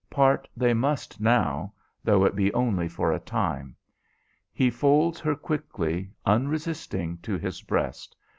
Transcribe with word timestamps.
Part 0.09 0.47
they 0.57 0.73
must 0.73 1.19
now, 1.21 1.73
though 2.03 2.25
it 2.25 2.35
be 2.35 2.51
only 2.55 2.87
for 2.87 3.13
a 3.13 3.19
time. 3.19 3.75
He 4.51 4.71
folds 4.71 5.19
her 5.19 5.35
quickly, 5.35 6.09
unresisting, 6.25 7.19
to 7.19 7.37
his 7.37 7.61
breast. 7.61 8.15